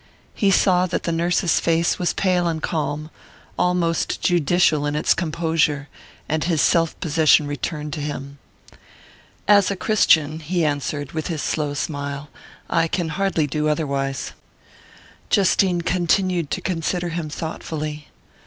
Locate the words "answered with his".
10.65-11.43